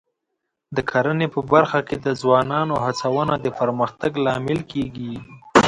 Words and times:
د 0.75 0.77
کرنې 0.89 1.27
په 1.33 1.39
برخه 1.51 1.79
کې 1.87 1.95
د 2.05 2.07
ځوانانو 2.21 2.75
هڅونه 2.85 3.33
د 3.45 3.47
پرمختګ 3.59 4.11
لامل 4.25 4.59
کېږي. 4.71 5.13